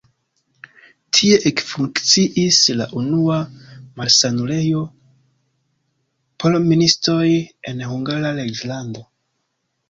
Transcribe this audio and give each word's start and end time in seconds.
Tie 1.17 1.33
ekfunkciis 1.49 2.61
la 2.79 2.87
unua 3.01 3.37
malsanulejo 4.01 4.81
por 6.45 6.57
ministoj 6.73 7.29
en 7.75 7.85
Hungara 7.93 8.33
reĝlando. 8.41 9.07